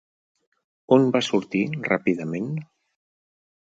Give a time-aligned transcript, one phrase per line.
[0.95, 2.49] On va sortir ràpidament?